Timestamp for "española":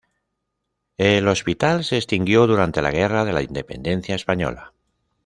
4.15-4.73